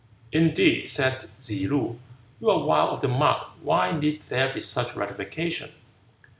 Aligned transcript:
"Indeed," 0.31 0.87
said 0.89 1.27
Tzse 1.39 1.67
loo, 1.69 1.99
"you 2.39 2.49
are 2.49 2.63
wide 2.65 2.89
of 2.89 3.01
the 3.01 3.07
mark. 3.07 3.49
Why 3.61 3.91
need 3.91 4.23
there 4.23 4.51
be 4.51 4.59
such 4.59 4.95
rectification?" 4.95 5.69